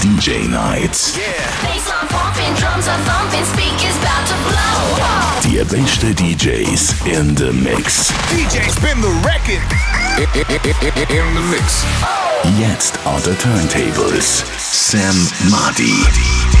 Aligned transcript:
DJ 0.00 0.48
Nights. 0.48 1.12
Die 5.42 5.64
beste 5.64 6.14
DJs 6.14 6.94
in 7.04 7.34
the 7.34 7.52
mix. 7.52 8.10
DJ 8.30 8.70
spin 8.70 9.00
the 9.00 9.12
record. 9.24 9.62
In 11.10 11.34
the 11.34 11.42
mix. 11.50 11.84
Jetzt 12.58 12.98
on 13.04 13.20
the 13.22 13.34
turntables. 13.36 14.44
Sam 14.58 15.14
Madi. 15.50 16.57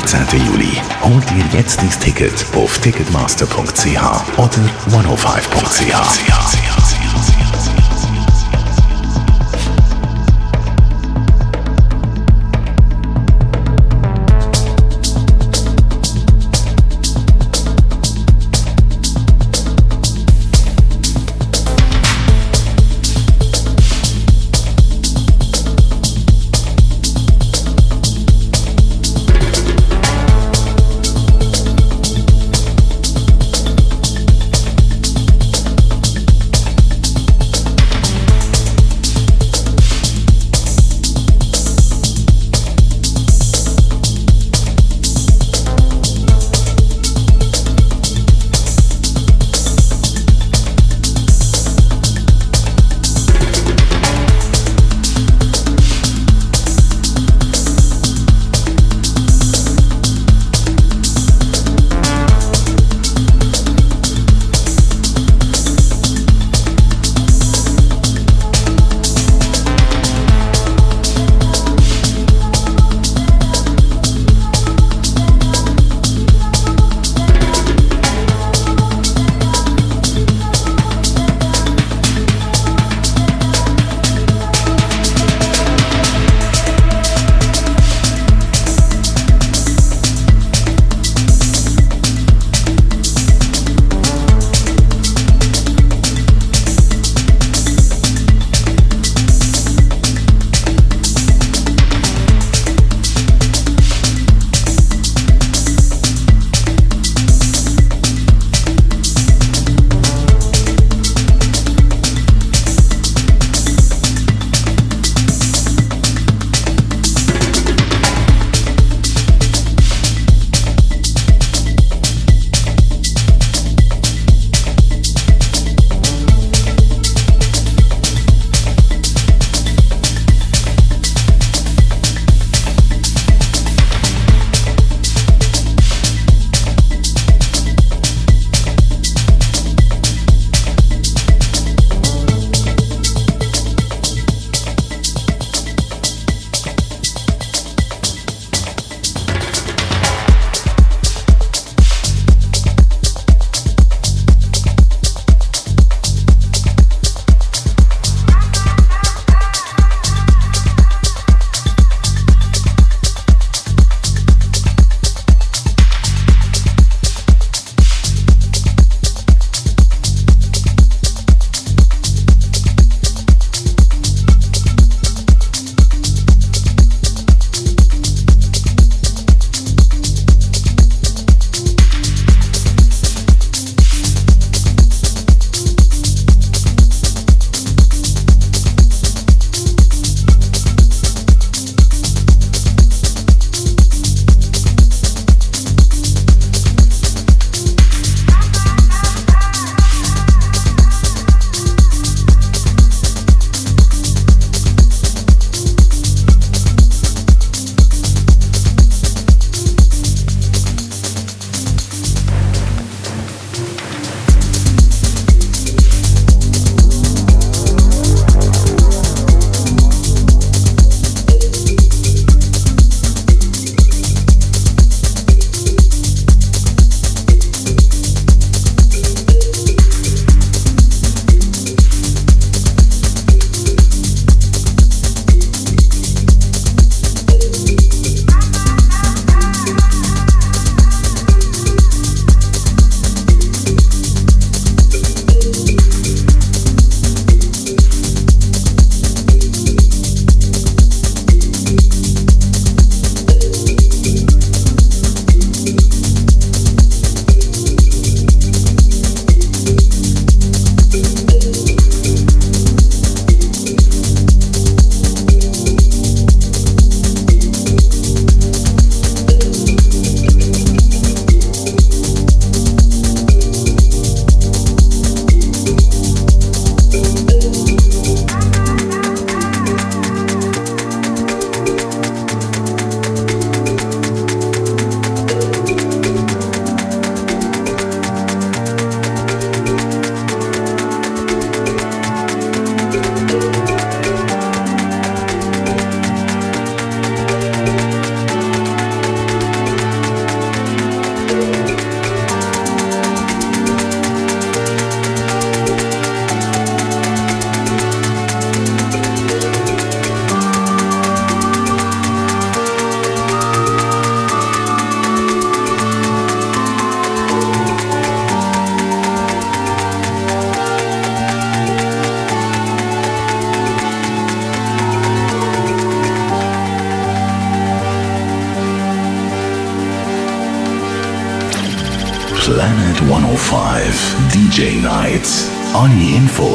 13. 0.00 0.44
Juli. 0.46 0.80
Holt 1.02 1.28
dir 1.30 1.44
jetzt 1.56 1.80
das 1.80 1.98
Ticket 1.98 2.46
auf 2.56 2.78
ticketmaster.ch 2.78 4.38
oder 4.38 4.70
105.ch. 4.90 6.63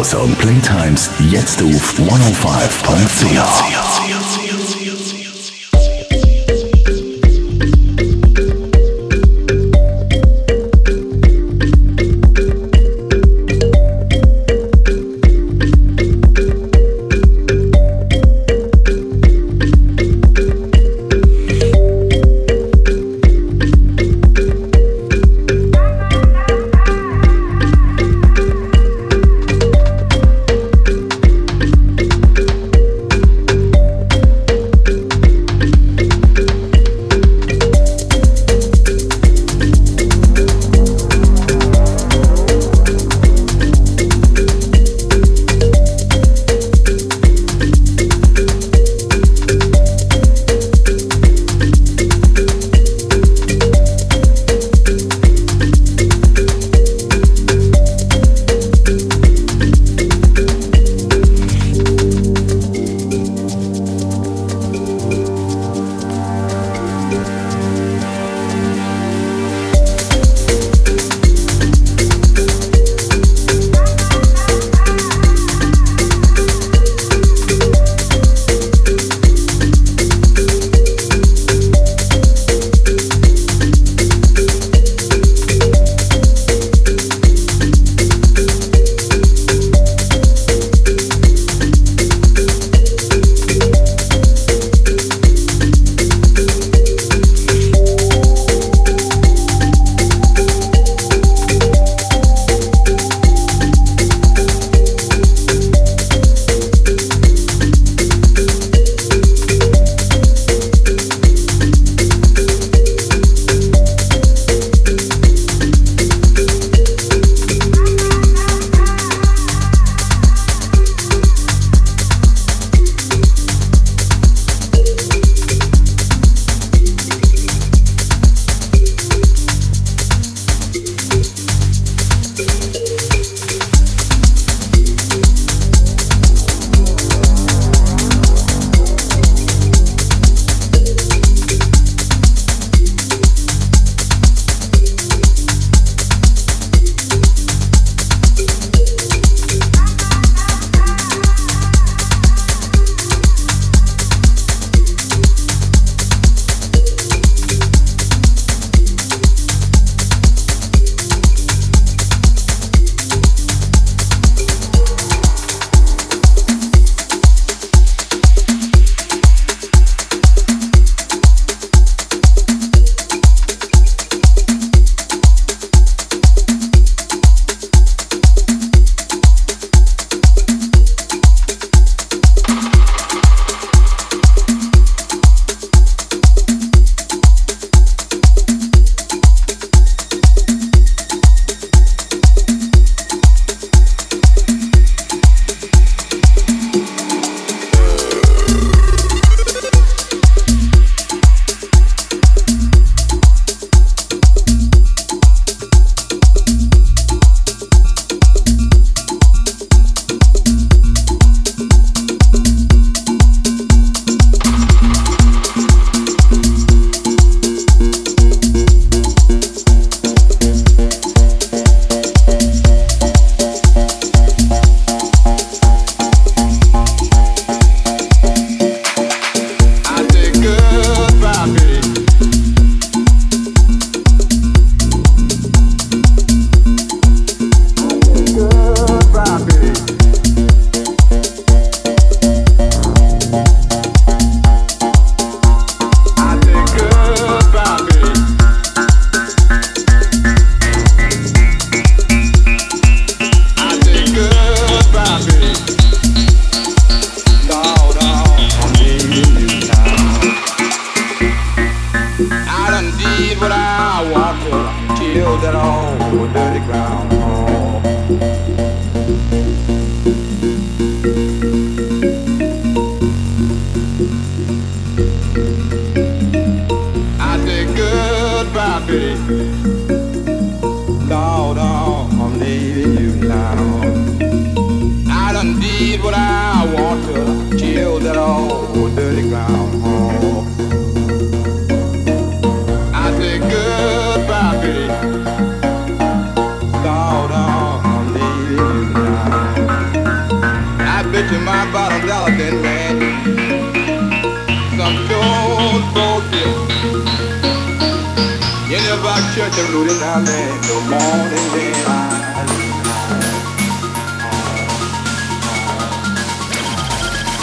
Song 0.09 0.33
Playtimes 0.37 1.11
jetzt 1.19 1.61
auf 1.61 1.99
105.ch. 1.99 4.08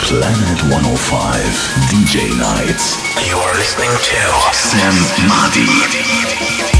Planet 0.07 0.59
105 0.71 1.45
DJ 1.91 2.33
Nights. 2.39 2.97
You 3.29 3.37
are 3.37 3.53
listening 3.53 3.91
to 3.91 4.17
Sam 4.51 4.95
Madi. 5.27 6.76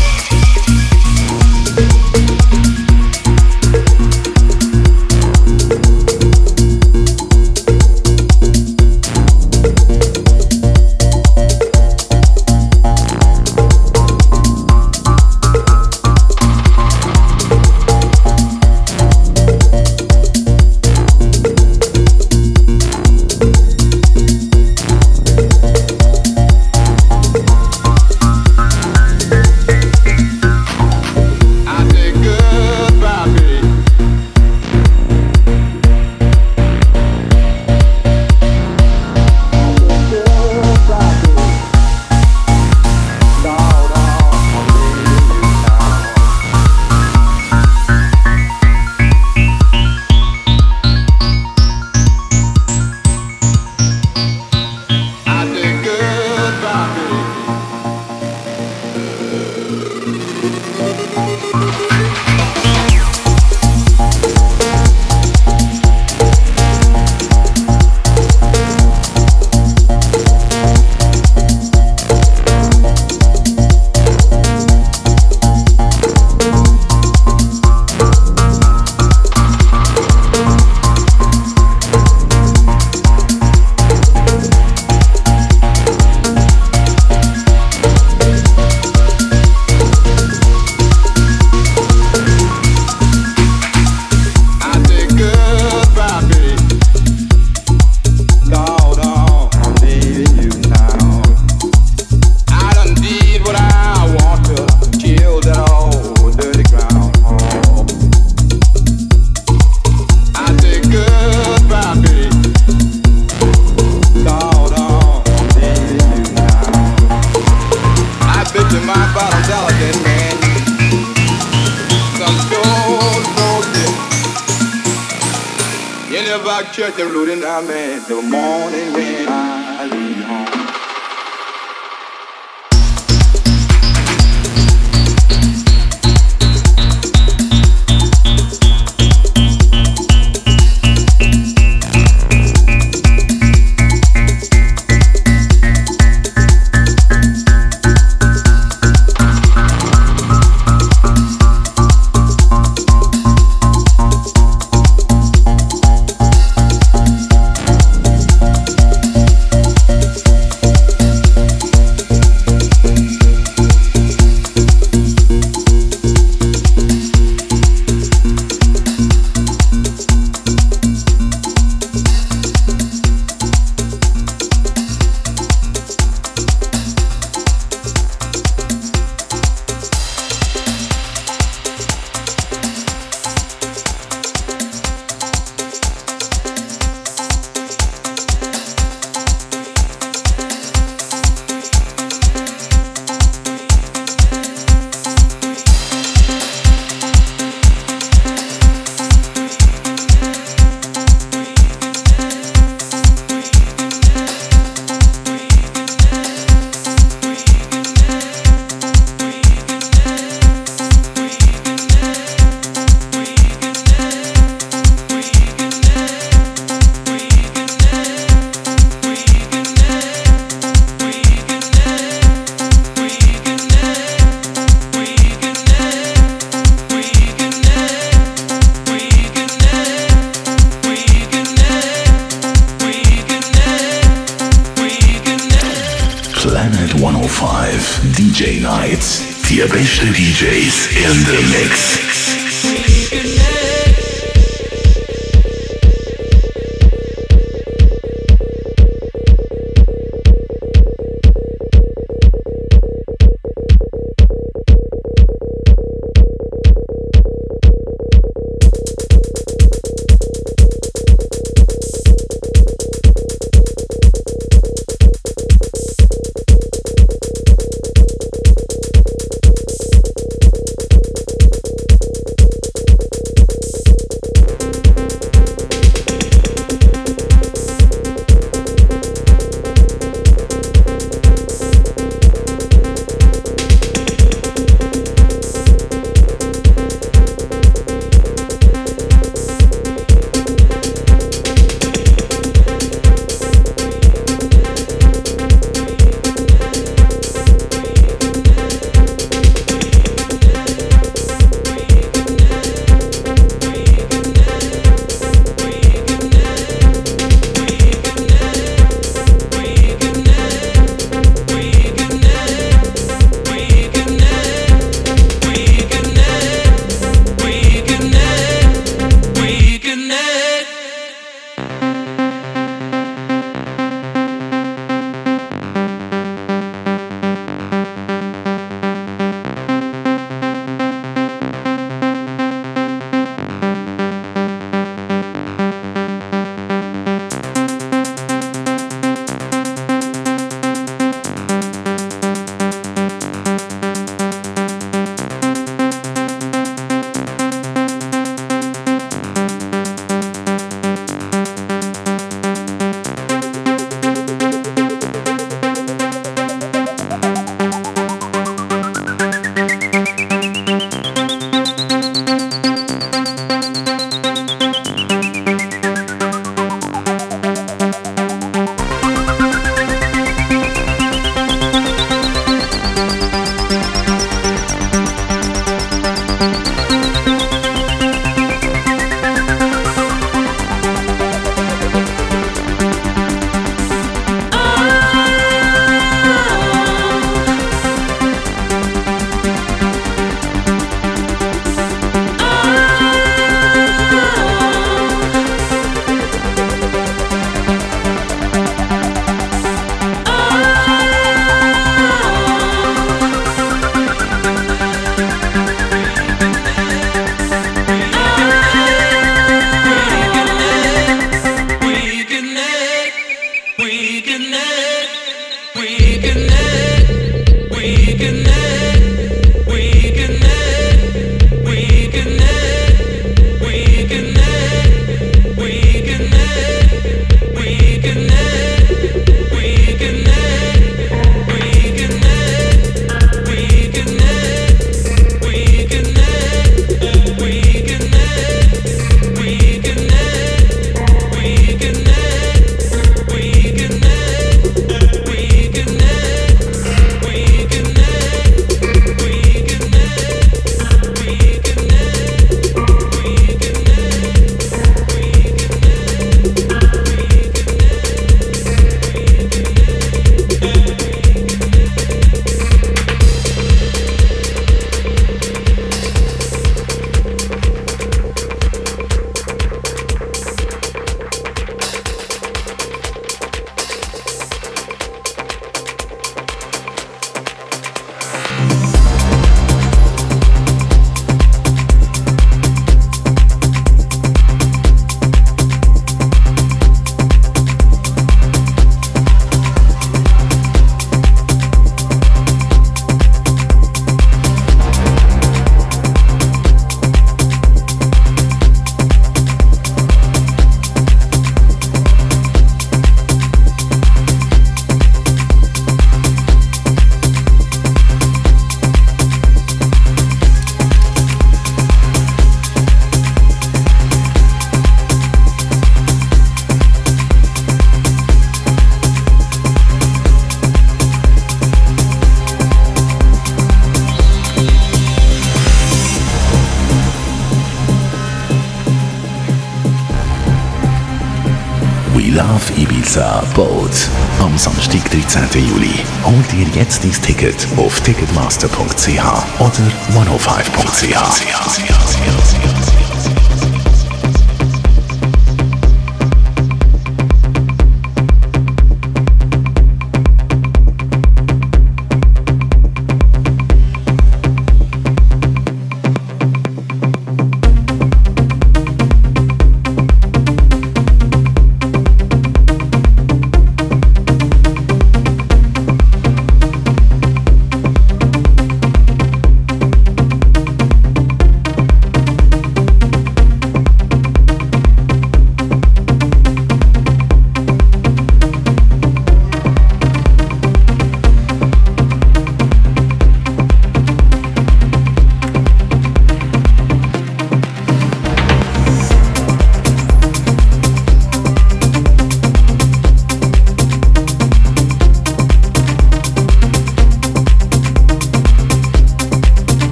Ibiza 532.89 533.43
Boat. 533.53 534.09
Am 534.39 534.57
Samstag, 534.57 535.03
13. 535.11 535.67
Juli. 535.67 535.91
Hol 536.23 536.41
dir 536.51 536.65
jetzt 536.73 537.03
dein 537.03 537.11
Ticket 537.11 537.67
auf 537.75 537.99
ticketmaster.ch 538.01 539.19
oder 539.59 539.91
105.ch. 540.13 542.66